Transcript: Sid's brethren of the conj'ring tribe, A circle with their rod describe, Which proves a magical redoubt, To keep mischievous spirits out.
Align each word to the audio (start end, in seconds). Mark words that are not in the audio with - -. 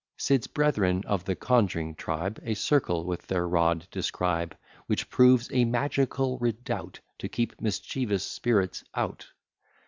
Sid's 0.17 0.47
brethren 0.47 1.03
of 1.05 1.25
the 1.25 1.35
conj'ring 1.35 1.93
tribe, 1.93 2.39
A 2.41 2.55
circle 2.55 3.05
with 3.05 3.27
their 3.27 3.47
rod 3.47 3.85
describe, 3.91 4.57
Which 4.87 5.11
proves 5.11 5.47
a 5.53 5.63
magical 5.63 6.39
redoubt, 6.39 7.01
To 7.19 7.29
keep 7.29 7.61
mischievous 7.61 8.23
spirits 8.25 8.83
out. 8.95 9.27